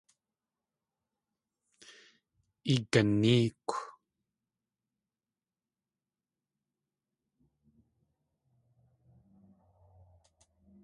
Iganéekw! 2.73 3.69